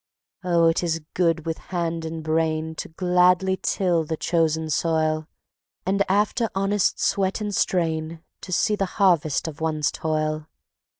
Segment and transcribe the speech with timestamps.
[0.43, 5.27] Oh, it is good with hand and brain To gladly till the chosen soil,
[5.85, 10.47] And after honest sweat and strain To see the harvest of one's toil.